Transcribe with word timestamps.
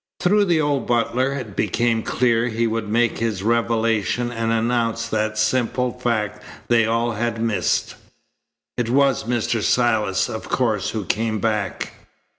Through 0.19 0.45
the 0.45 0.59
old 0.59 0.87
butler, 0.87 1.31
it 1.33 1.55
became 1.55 2.01
clear, 2.01 2.47
he 2.47 2.65
would 2.65 2.89
make 2.89 3.19
his 3.19 3.43
revelation 3.43 4.31
and 4.31 4.51
announce 4.51 5.07
that 5.09 5.37
simple 5.37 5.91
fact 5.91 6.41
they 6.69 6.87
all 6.87 7.11
had 7.11 7.39
missed. 7.39 7.93
"It 8.77 8.89
was 8.89 9.25
Mr. 9.25 9.61
Silas, 9.61 10.27
of 10.27 10.49
course, 10.49 10.89
who 10.89 11.05
came 11.05 11.37
back?" 11.37 11.91